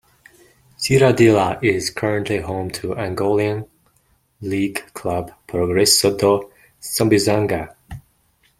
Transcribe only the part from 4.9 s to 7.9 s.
club Progresso do Sambizanga.